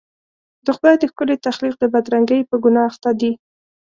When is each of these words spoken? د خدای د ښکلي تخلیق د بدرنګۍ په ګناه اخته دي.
د 0.65 0.67
خدای 0.75 0.95
د 0.99 1.03
ښکلي 1.11 1.35
تخلیق 1.47 1.75
د 1.79 1.83
بدرنګۍ 1.93 2.41
په 2.49 2.55
ګناه 2.63 2.87
اخته 2.89 3.09
دي. 3.19 3.31